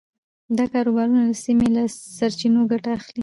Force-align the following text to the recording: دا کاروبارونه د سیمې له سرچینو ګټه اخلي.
دا 0.57 0.65
کاروبارونه 0.73 1.21
د 1.25 1.31
سیمې 1.45 1.67
له 1.75 1.83
سرچینو 2.17 2.61
ګټه 2.71 2.89
اخلي. 2.99 3.19